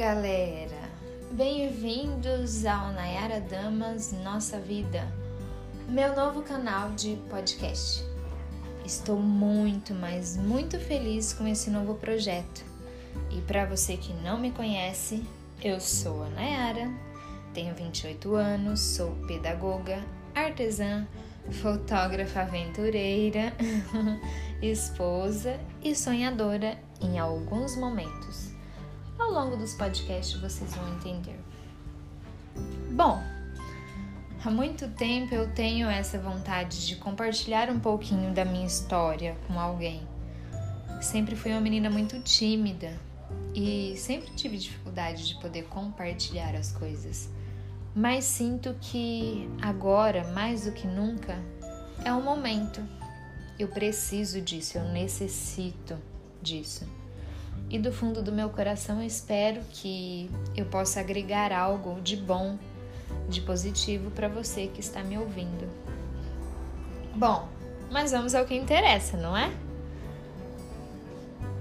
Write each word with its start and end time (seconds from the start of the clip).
galera! 0.00 0.80
Bem-vindos 1.30 2.64
ao 2.64 2.90
Nayara 2.90 3.38
Damas 3.38 4.12
Nossa 4.24 4.58
Vida, 4.58 5.06
meu 5.86 6.16
novo 6.16 6.40
canal 6.40 6.92
de 6.92 7.16
podcast. 7.28 8.02
Estou 8.82 9.18
muito, 9.18 9.92
mas 9.92 10.38
muito 10.38 10.80
feliz 10.80 11.34
com 11.34 11.46
esse 11.46 11.68
novo 11.68 11.96
projeto. 11.96 12.64
E 13.30 13.42
para 13.42 13.66
você 13.66 13.98
que 13.98 14.14
não 14.14 14.40
me 14.40 14.50
conhece, 14.52 15.22
eu 15.62 15.78
sou 15.78 16.22
a 16.22 16.30
Nayara, 16.30 16.90
tenho 17.52 17.74
28 17.74 18.34
anos, 18.36 18.80
sou 18.80 19.10
pedagoga, 19.26 20.02
artesã, 20.34 21.06
fotógrafa 21.60 22.40
aventureira, 22.40 23.52
esposa 24.62 25.60
e 25.84 25.94
sonhadora 25.94 26.78
em 27.02 27.18
alguns 27.18 27.76
momentos. 27.76 28.49
Ao 29.20 29.30
longo 29.30 29.54
dos 29.54 29.74
podcasts 29.74 30.40
vocês 30.40 30.74
vão 30.74 30.94
entender. 30.94 31.38
Bom, 32.90 33.22
há 34.42 34.50
muito 34.50 34.88
tempo 34.88 35.34
eu 35.34 35.52
tenho 35.52 35.90
essa 35.90 36.18
vontade 36.18 36.86
de 36.86 36.96
compartilhar 36.96 37.68
um 37.68 37.78
pouquinho 37.78 38.32
da 38.32 38.46
minha 38.46 38.66
história 38.66 39.36
com 39.46 39.60
alguém. 39.60 40.00
Sempre 41.02 41.36
fui 41.36 41.52
uma 41.52 41.60
menina 41.60 41.90
muito 41.90 42.18
tímida 42.20 42.98
e 43.54 43.94
sempre 43.98 44.30
tive 44.34 44.56
dificuldade 44.56 45.28
de 45.28 45.34
poder 45.34 45.64
compartilhar 45.64 46.56
as 46.56 46.72
coisas. 46.72 47.28
Mas 47.94 48.24
sinto 48.24 48.74
que 48.80 49.50
agora, 49.60 50.32
mais 50.32 50.64
do 50.64 50.72
que 50.72 50.86
nunca, 50.86 51.38
é 52.04 52.12
o 52.12 52.22
momento. 52.22 52.82
Eu 53.58 53.68
preciso 53.68 54.40
disso, 54.40 54.78
eu 54.78 54.84
necessito 54.84 55.98
disso 56.40 56.99
e 57.68 57.78
do 57.78 57.92
fundo 57.92 58.22
do 58.22 58.32
meu 58.32 58.48
coração 58.50 59.00
eu 59.00 59.06
espero 59.06 59.60
que 59.70 60.30
eu 60.56 60.66
possa 60.66 61.00
agregar 61.00 61.52
algo 61.52 62.00
de 62.00 62.16
bom, 62.16 62.58
de 63.28 63.40
positivo 63.40 64.10
para 64.10 64.28
você 64.28 64.66
que 64.66 64.80
está 64.80 65.02
me 65.02 65.18
ouvindo. 65.18 65.68
Bom, 67.14 67.48
mas 67.90 68.12
vamos 68.12 68.34
ao 68.34 68.44
que 68.44 68.54
interessa, 68.54 69.16
não 69.16 69.36
é? 69.36 69.52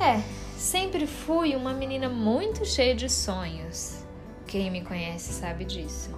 É, 0.00 0.22
sempre 0.56 1.06
fui 1.06 1.54
uma 1.54 1.72
menina 1.72 2.08
muito 2.08 2.64
cheia 2.64 2.94
de 2.94 3.08
sonhos. 3.08 4.02
Quem 4.46 4.70
me 4.70 4.82
conhece 4.82 5.32
sabe 5.32 5.64
disso. 5.64 6.10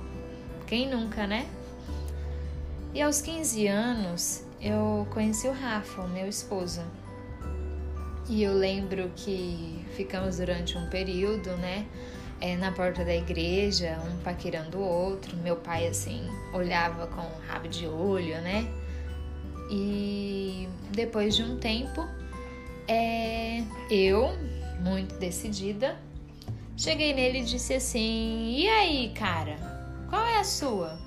Quem 0.67 0.89
nunca, 0.89 1.27
né? 1.27 1.47
E 2.95 3.03
aos 3.03 3.21
15 3.21 3.67
anos 3.67 4.45
eu 4.61 5.07
conheci 5.13 5.47
o 5.49 5.53
Rafa, 5.53 6.07
meu 6.07 6.29
esposo. 6.29 6.81
E 8.29 8.43
eu 8.43 8.55
lembro 8.55 9.11
que 9.15 9.85
ficamos 9.95 10.39
durante 10.39 10.79
um 10.79 10.89
período, 10.89 11.51
né? 11.59 11.87
É, 12.41 12.57
na 12.57 12.73
porta 12.73 13.05
da 13.05 13.15
igreja, 13.15 13.99
um 14.07 14.19
paquerando 14.23 14.79
o 14.79 14.83
outro. 14.83 15.37
Meu 15.37 15.57
pai, 15.57 15.87
assim, 15.87 16.27
olhava 16.53 17.07
com 17.07 17.21
um 17.21 17.47
rabo 17.47 17.69
de 17.69 17.87
olho, 17.87 18.41
né? 18.41 18.67
E 19.71 20.69
depois 20.91 21.37
de 21.37 21.43
um 21.43 21.59
tempo, 21.59 22.07
é, 22.89 23.63
eu, 23.91 24.33
muito 24.81 25.15
decidida, 25.17 25.99
cheguei 26.77 27.13
nele 27.15 27.41
e 27.41 27.45
disse 27.45 27.75
assim: 27.75 28.55
E 28.57 28.69
aí, 28.69 29.13
cara, 29.15 29.57
qual 30.09 30.25
é 30.25 30.39
a 30.39 30.45
sua? 30.45 30.99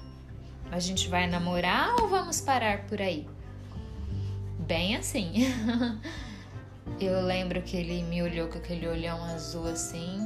A 0.72 0.80
gente 0.80 1.08
vai 1.08 1.28
namorar 1.28 1.96
ou 2.00 2.08
vamos 2.08 2.42
parar 2.42 2.86
por 2.86 3.02
aí? 3.02 3.28
Bem 4.60 4.96
assim. 4.96 5.34
Eu 7.00 7.22
lembro 7.22 7.62
que 7.62 7.78
ele 7.78 8.02
me 8.02 8.24
olhou 8.24 8.48
com 8.48 8.58
aquele 8.58 8.88
olhão 8.88 9.24
azul 9.24 9.68
assim 9.68 10.26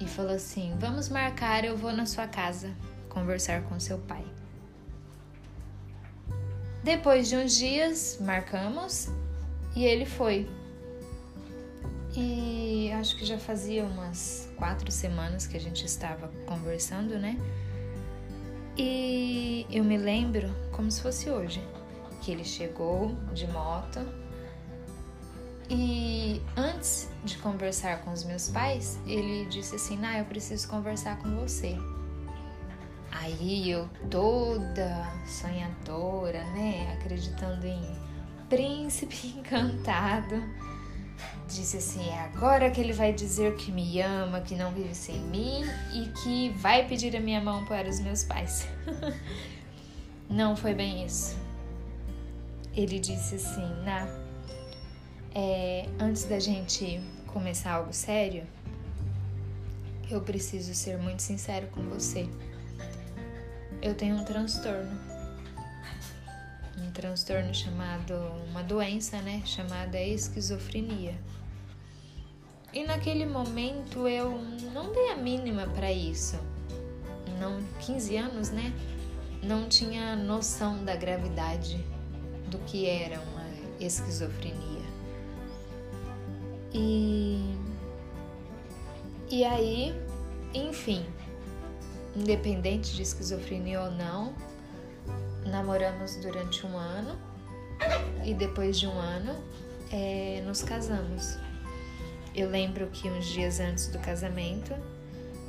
e 0.00 0.06
falou 0.06 0.32
assim: 0.32 0.74
Vamos 0.78 1.10
marcar, 1.10 1.66
eu 1.66 1.76
vou 1.76 1.92
na 1.92 2.06
sua 2.06 2.26
casa 2.26 2.74
conversar 3.10 3.62
com 3.64 3.78
seu 3.78 3.98
pai. 3.98 4.24
Depois 6.82 7.28
de 7.28 7.36
uns 7.36 7.58
dias, 7.58 8.16
marcamos 8.22 9.10
e 9.76 9.84
ele 9.84 10.06
foi. 10.06 10.48
E 12.16 12.90
acho 12.92 13.14
que 13.18 13.26
já 13.26 13.38
fazia 13.38 13.84
umas 13.84 14.50
quatro 14.56 14.90
semanas 14.90 15.46
que 15.46 15.58
a 15.58 15.60
gente 15.60 15.84
estava 15.84 16.28
conversando, 16.46 17.18
né? 17.18 17.36
E 18.78 19.66
eu 19.70 19.84
me 19.84 19.98
lembro 19.98 20.48
como 20.72 20.90
se 20.90 21.02
fosse 21.02 21.28
hoje 21.28 21.62
que 22.22 22.32
ele 22.32 22.44
chegou 22.44 23.14
de 23.34 23.46
moto 23.46 24.00
e 25.70 26.40
antes 26.56 27.10
de 27.24 27.36
conversar 27.38 28.00
com 28.00 28.12
os 28.12 28.24
meus 28.24 28.48
pais, 28.48 28.98
ele 29.06 29.46
disse 29.46 29.76
assim: 29.76 29.98
"Ah, 30.02 30.18
eu 30.18 30.24
preciso 30.24 30.66
conversar 30.68 31.18
com 31.18 31.34
você". 31.36 31.76
Aí 33.10 33.70
eu 33.70 33.88
toda 34.10 35.12
sonhadora, 35.26 36.42
né, 36.52 36.96
acreditando 36.98 37.66
em 37.66 37.82
príncipe 38.48 39.28
encantado, 39.38 40.42
disse 41.46 41.76
assim: 41.76 42.08
"É 42.08 42.20
agora 42.20 42.70
que 42.70 42.80
ele 42.80 42.94
vai 42.94 43.12
dizer 43.12 43.54
que 43.56 43.70
me 43.70 44.00
ama, 44.00 44.40
que 44.40 44.54
não 44.54 44.72
vive 44.72 44.94
sem 44.94 45.18
mim 45.20 45.64
e 45.92 46.08
que 46.22 46.50
vai 46.56 46.86
pedir 46.86 47.14
a 47.14 47.20
minha 47.20 47.42
mão 47.42 47.66
para 47.66 47.88
os 47.88 48.00
meus 48.00 48.24
pais". 48.24 48.66
não 50.30 50.56
foi 50.56 50.72
bem 50.72 51.04
isso. 51.04 51.36
Ele 52.74 52.98
disse 52.98 53.34
assim: 53.34 53.66
"Na 53.84 54.27
é, 55.34 55.88
antes 55.98 56.24
da 56.24 56.38
gente 56.38 57.00
começar 57.26 57.72
algo 57.72 57.92
sério, 57.92 58.46
eu 60.10 60.20
preciso 60.20 60.74
ser 60.74 60.96
muito 60.98 61.22
sincero 61.22 61.66
com 61.68 61.82
você. 61.82 62.28
Eu 63.82 63.94
tenho 63.94 64.16
um 64.16 64.24
transtorno. 64.24 64.98
Um 66.78 66.90
transtorno 66.92 67.54
chamado, 67.54 68.14
uma 68.50 68.62
doença, 68.62 69.20
né? 69.20 69.42
Chamada 69.44 70.00
esquizofrenia. 70.00 71.14
E 72.72 72.84
naquele 72.84 73.24
momento 73.24 74.06
eu 74.06 74.38
não 74.72 74.92
dei 74.92 75.10
a 75.10 75.16
mínima 75.16 75.66
para 75.66 75.92
isso. 75.92 76.38
Não, 77.38 77.62
15 77.80 78.16
anos, 78.16 78.50
né? 78.50 78.72
Não 79.42 79.68
tinha 79.68 80.16
noção 80.16 80.84
da 80.84 80.96
gravidade 80.96 81.76
do 82.50 82.58
que 82.60 82.86
era 82.86 83.20
uma 83.20 83.46
esquizofrenia. 83.80 84.77
E, 86.72 87.56
e 89.30 89.44
aí, 89.44 89.94
enfim, 90.52 91.04
independente 92.14 92.94
de 92.94 93.02
esquizofrenia 93.02 93.80
ou 93.80 93.90
não, 93.90 94.34
namoramos 95.46 96.16
durante 96.16 96.66
um 96.66 96.76
ano 96.76 97.18
e 98.24 98.34
depois 98.34 98.78
de 98.78 98.86
um 98.86 98.98
ano 98.98 99.34
é, 99.92 100.42
nos 100.44 100.62
casamos. 100.62 101.38
Eu 102.34 102.48
lembro 102.48 102.86
que 102.88 103.08
uns 103.08 103.26
dias 103.26 103.60
antes 103.60 103.88
do 103.88 103.98
casamento 103.98 104.74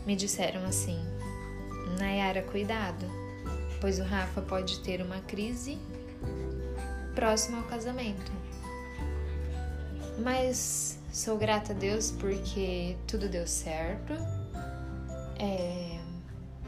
me 0.05 0.15
disseram 0.15 0.63
assim: 0.65 0.99
Nayara, 1.99 2.41
cuidado, 2.41 3.05
pois 3.81 3.99
o 3.99 4.03
Rafa 4.03 4.41
pode 4.41 4.79
ter 4.79 5.01
uma 5.01 5.19
crise 5.21 5.77
próxima 7.13 7.57
ao 7.57 7.63
casamento. 7.65 8.31
Mas 10.19 10.98
Sou 11.11 11.37
grata 11.39 11.73
a 11.73 11.75
Deus 11.75 12.11
porque 12.11 12.95
tudo 13.07 13.27
deu 13.27 13.47
certo. 13.47 14.13
É, 15.39 15.99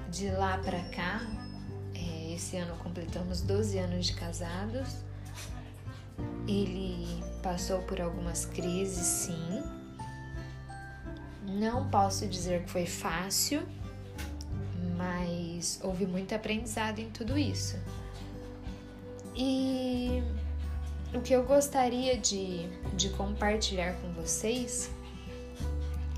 de 0.09 0.31
lá 0.31 0.57
para 0.57 0.81
cá, 0.85 1.21
é, 1.93 2.33
esse 2.33 2.57
ano 2.57 2.75
completamos 2.77 3.41
12 3.41 3.77
anos 3.77 4.07
de 4.07 4.13
casados. 4.15 4.97
Ele 6.47 7.23
passou 7.43 7.83
por 7.83 8.01
algumas 8.01 8.45
crises, 8.45 9.05
sim. 9.05 9.63
Não 11.45 11.87
posso 11.89 12.27
dizer 12.27 12.63
que 12.63 12.71
foi 12.71 12.87
fácil, 12.87 13.61
mas 14.97 15.79
houve 15.83 16.07
muito 16.07 16.33
aprendizado 16.33 16.97
em 16.97 17.11
tudo 17.11 17.37
isso. 17.37 17.77
E 19.35 20.23
o 21.13 21.21
que 21.21 21.33
eu 21.33 21.43
gostaria 21.43 22.17
de, 22.17 22.67
de 22.95 23.09
compartilhar 23.09 23.93
com 24.01 24.13
vocês 24.13 24.89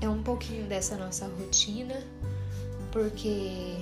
é 0.00 0.08
um 0.08 0.22
pouquinho 0.22 0.66
dessa 0.66 0.96
nossa 0.96 1.26
rotina, 1.26 2.02
porque 2.92 3.76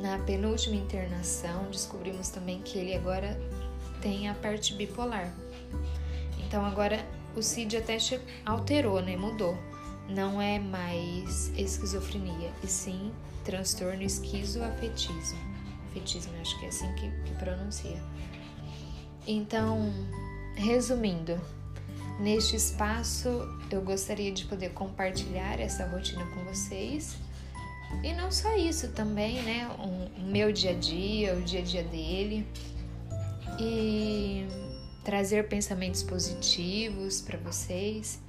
na 0.00 0.18
penúltima 0.18 0.76
internação 0.76 1.70
descobrimos 1.70 2.28
também 2.28 2.60
que 2.60 2.78
ele 2.78 2.94
agora 2.94 3.38
tem 4.00 4.28
a 4.28 4.34
parte 4.34 4.74
bipolar. 4.74 5.32
Então 6.46 6.64
agora 6.64 7.04
o 7.34 7.42
CID 7.42 7.78
até 7.78 7.96
alterou, 8.44 9.00
né? 9.00 9.16
Mudou. 9.16 9.56
Não 10.08 10.42
é 10.42 10.58
mais 10.58 11.48
esquizofrenia, 11.56 12.52
e 12.62 12.66
sim 12.66 13.12
transtorno 13.44 14.02
esquizoafetismo. 14.02 15.38
Afetismo, 15.90 16.32
acho 16.40 16.58
que 16.58 16.66
é 16.66 16.68
assim 16.68 16.94
que, 16.96 17.10
que 17.22 17.34
pronuncia. 17.36 18.02
Então, 19.26 19.92
resumindo, 20.56 21.40
Neste 22.22 22.54
espaço, 22.54 23.28
eu 23.70 23.80
gostaria 23.82 24.30
de 24.30 24.44
poder 24.44 24.70
compartilhar 24.70 25.58
essa 25.58 25.86
rotina 25.86 26.24
com 26.26 26.44
vocês. 26.44 27.16
E 28.02 28.12
não 28.12 28.30
só 28.30 28.54
isso, 28.56 28.92
também, 28.92 29.42
né? 29.42 29.68
O 29.78 30.20
meu 30.20 30.52
dia 30.52 30.70
a 30.70 30.74
dia, 30.74 31.34
o 31.34 31.42
dia 31.42 31.60
a 31.60 31.64
dia 31.64 31.82
dele. 31.82 32.46
E 33.58 34.46
trazer 35.02 35.48
pensamentos 35.48 36.02
positivos 36.02 37.20
para 37.20 37.38
vocês. 37.38 38.20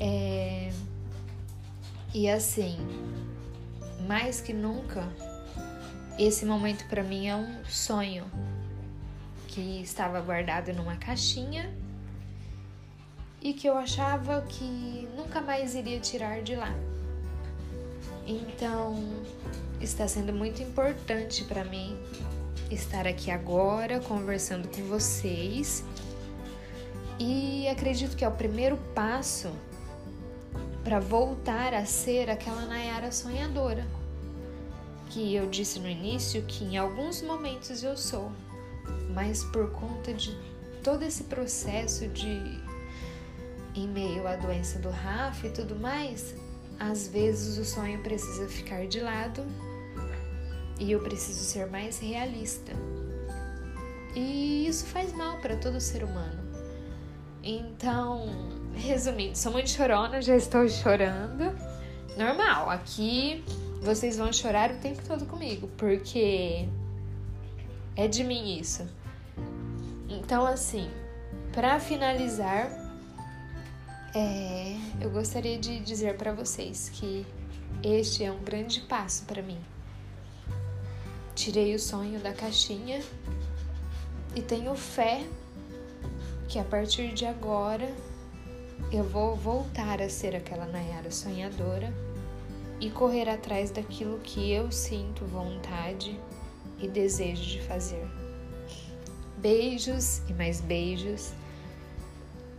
É... 0.00 0.72
E 2.12 2.28
assim, 2.28 2.76
mais 4.06 4.40
que 4.40 4.52
nunca, 4.52 5.08
esse 6.18 6.44
momento 6.44 6.86
para 6.88 7.02
mim 7.02 7.28
é 7.28 7.36
um 7.36 7.64
sonho 7.66 8.24
que 9.52 9.82
estava 9.82 10.20
guardado 10.20 10.72
numa 10.72 10.96
caixinha 10.96 11.72
e 13.40 13.52
que 13.52 13.68
eu 13.68 13.76
achava 13.76 14.40
que 14.48 15.08
nunca 15.14 15.40
mais 15.40 15.74
iria 15.74 16.00
tirar 16.00 16.42
de 16.42 16.56
lá. 16.56 16.74
Então, 18.26 18.96
está 19.80 20.08
sendo 20.08 20.32
muito 20.32 20.62
importante 20.62 21.44
para 21.44 21.64
mim 21.64 21.98
estar 22.70 23.06
aqui 23.06 23.30
agora 23.30 24.00
conversando 24.00 24.68
com 24.68 24.82
vocês. 24.84 25.84
E 27.18 27.68
acredito 27.68 28.16
que 28.16 28.24
é 28.24 28.28
o 28.28 28.32
primeiro 28.32 28.76
passo 28.94 29.52
para 30.82 30.98
voltar 30.98 31.74
a 31.74 31.84
ser 31.84 32.30
aquela 32.30 32.64
Nayara 32.64 33.12
sonhadora 33.12 33.86
que 35.10 35.34
eu 35.34 35.46
disse 35.46 35.78
no 35.78 35.88
início 35.88 36.42
que 36.44 36.64
em 36.64 36.78
alguns 36.78 37.20
momentos 37.20 37.82
eu 37.82 37.98
sou, 37.98 38.32
mas 39.12 39.44
por 39.44 39.70
conta 39.72 40.12
de 40.12 40.36
todo 40.82 41.02
esse 41.02 41.24
processo 41.24 42.08
de 42.08 42.60
em 43.74 43.88
meio 43.88 44.26
à 44.26 44.36
doença 44.36 44.78
do 44.78 44.90
Rafa 44.90 45.46
e 45.46 45.50
tudo 45.50 45.76
mais, 45.76 46.34
às 46.78 47.08
vezes 47.08 47.58
o 47.58 47.64
sonho 47.64 48.02
precisa 48.02 48.46
ficar 48.48 48.86
de 48.86 49.00
lado 49.00 49.44
e 50.78 50.92
eu 50.92 51.00
preciso 51.00 51.40
ser 51.44 51.66
mais 51.66 51.98
realista. 51.98 52.72
E 54.14 54.66
isso 54.66 54.84
faz 54.86 55.12
mal 55.12 55.38
para 55.38 55.56
todo 55.56 55.80
ser 55.80 56.04
humano. 56.04 56.42
Então, 57.42 58.28
resumindo, 58.74 59.36
sou 59.36 59.52
muito 59.52 59.70
chorona, 59.70 60.20
já 60.20 60.36
estou 60.36 60.68
chorando. 60.68 61.56
Normal, 62.16 62.68
aqui 62.68 63.42
vocês 63.80 64.16
vão 64.16 64.32
chorar 64.32 64.70
o 64.70 64.78
tempo 64.78 65.02
todo 65.06 65.24
comigo, 65.24 65.68
porque 65.76 66.68
é 67.96 68.06
de 68.06 68.22
mim 68.22 68.58
isso. 68.58 68.86
Então, 70.24 70.46
assim, 70.46 70.88
para 71.52 71.80
finalizar, 71.80 72.70
é, 74.14 74.76
eu 75.00 75.10
gostaria 75.10 75.58
de 75.58 75.80
dizer 75.80 76.16
para 76.16 76.32
vocês 76.32 76.88
que 76.90 77.26
este 77.82 78.22
é 78.22 78.30
um 78.30 78.38
grande 78.38 78.80
passo 78.82 79.24
para 79.24 79.42
mim. 79.42 79.58
Tirei 81.34 81.74
o 81.74 81.78
sonho 81.78 82.20
da 82.20 82.32
caixinha 82.32 83.02
e 84.36 84.40
tenho 84.40 84.74
fé 84.76 85.26
que 86.48 86.58
a 86.58 86.64
partir 86.64 87.12
de 87.12 87.26
agora 87.26 87.92
eu 88.92 89.02
vou 89.02 89.34
voltar 89.34 90.00
a 90.00 90.08
ser 90.08 90.36
aquela 90.36 90.66
Nayara 90.66 91.10
sonhadora 91.10 91.92
e 92.80 92.90
correr 92.90 93.28
atrás 93.28 93.72
daquilo 93.72 94.20
que 94.20 94.52
eu 94.52 94.70
sinto 94.70 95.24
vontade 95.24 96.18
e 96.78 96.86
desejo 96.86 97.42
de 97.42 97.60
fazer. 97.62 98.21
Beijos 99.42 100.22
e 100.28 100.32
mais 100.32 100.60
beijos. 100.60 101.32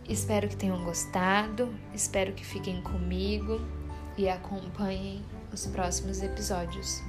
Espero 0.06 0.46
que 0.46 0.54
tenham 0.54 0.84
gostado, 0.84 1.74
espero 1.94 2.34
que 2.34 2.44
fiquem 2.44 2.82
comigo 2.82 3.58
e 4.18 4.28
acompanhem 4.28 5.24
os 5.50 5.64
próximos 5.66 6.22
episódios. 6.22 7.00